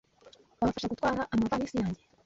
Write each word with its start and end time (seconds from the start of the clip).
Wamfasha 0.59 0.91
gutwara 0.93 1.21
amavalisi 1.33 1.75
yanjye? 1.81 2.03